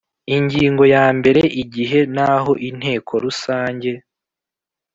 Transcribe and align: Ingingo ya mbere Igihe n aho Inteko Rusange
Ingingo 0.35 0.83
ya 0.95 1.05
mbere 1.17 1.41
Igihe 1.63 1.99
n 2.15 2.17
aho 2.31 2.51
Inteko 2.69 3.11
Rusange 3.23 3.91